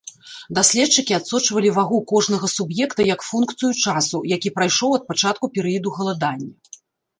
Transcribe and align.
Даследчыкі 0.57 1.13
адсочвалі 1.17 1.69
вагу 1.75 1.99
кожнага 2.13 2.49
суб'екта 2.55 3.07
як 3.11 3.21
функцыю 3.29 3.71
часу, 3.85 4.25
які 4.35 4.55
прайшоў 4.59 4.99
ад 5.01 5.09
пачатку 5.13 5.53
перыяду 5.59 5.97
галадання. 6.01 6.53